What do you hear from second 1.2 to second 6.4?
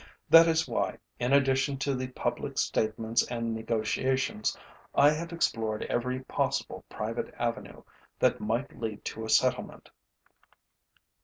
addition to the public statements and negotiations, I have explored every